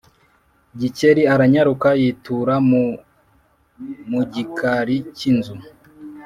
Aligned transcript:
Gikeli 0.79 1.21
aranyaruka 1.33 1.89
yitura 2.01 2.55
mu 2.69 2.83
mugikari 4.09 4.97
cy’inzu 5.15 5.55